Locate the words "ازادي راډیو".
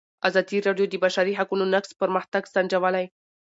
0.27-0.85